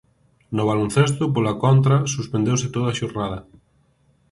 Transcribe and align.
No 0.59 0.63
baloncesto, 0.69 1.23
pola 1.35 1.55
contra, 1.63 1.95
suspendeuse 2.15 2.67
toda 2.75 2.87
a 2.89 2.97
xornada. 2.99 3.39